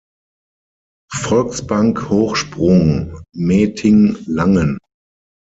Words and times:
Volksbank 1.13 2.09
Hochsprung-Meeting 2.09 4.17
Langen". 4.25 4.79